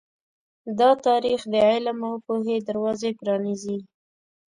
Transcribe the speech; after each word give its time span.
دا 0.79 0.89
تاریخ 1.07 1.41
د 1.53 1.55
علم 1.69 1.99
او 2.09 2.15
پوهې 2.25 2.57
دروازې 2.67 3.09
پرانیزي. 3.19 3.77